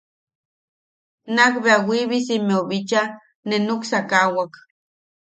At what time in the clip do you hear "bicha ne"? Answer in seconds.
2.69-3.55